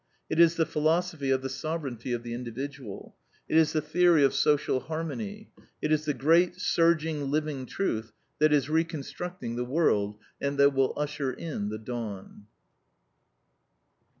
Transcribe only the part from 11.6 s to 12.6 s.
the Dawn.